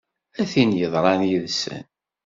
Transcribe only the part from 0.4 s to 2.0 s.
A tin yeḍran yid-sen!